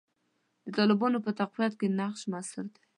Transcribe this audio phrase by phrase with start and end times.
[0.65, 2.83] د طالبانو په تقویت کې نقش موثر دی.